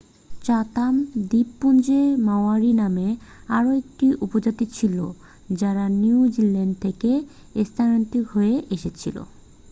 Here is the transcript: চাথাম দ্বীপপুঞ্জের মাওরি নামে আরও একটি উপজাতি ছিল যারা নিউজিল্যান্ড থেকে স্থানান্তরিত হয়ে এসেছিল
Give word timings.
চাথাম 0.43 0.93
দ্বীপপুঞ্জের 1.29 2.07
মাওরি 2.27 2.71
নামে 2.81 3.07
আরও 3.49 3.69
একটি 3.81 4.05
উপজাতি 4.25 4.65
ছিল 4.77 4.95
যারা 5.59 5.83
নিউজিল্যান্ড 6.01 6.75
থেকে 6.83 7.11
স্থানান্তরিত 7.65 8.25
হয়ে 8.31 8.55
এসেছিল 8.75 9.15